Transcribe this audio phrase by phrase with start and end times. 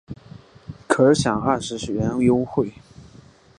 [0.87, 2.73] 可享二十元优惠